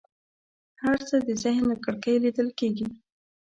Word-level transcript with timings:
هر 0.81 0.97
څه 1.09 1.15
د 1.27 1.29
ذهن 1.43 1.63
له 1.71 1.75
کړکۍ 1.83 2.15
لیدل 2.23 2.49
کېږي. 2.59 2.87